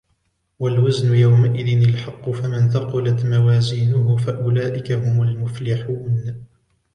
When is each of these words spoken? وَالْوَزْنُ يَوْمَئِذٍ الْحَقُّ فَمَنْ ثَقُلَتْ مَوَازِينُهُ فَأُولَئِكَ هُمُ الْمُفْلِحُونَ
وَالْوَزْنُ 0.59 1.15
يَوْمَئِذٍ 1.15 1.89
الْحَقُّ 1.89 2.29
فَمَنْ 2.29 2.69
ثَقُلَتْ 2.69 3.25
مَوَازِينُهُ 3.25 4.17
فَأُولَئِكَ 4.17 4.91
هُمُ 4.91 5.21
الْمُفْلِحُونَ 5.21 6.43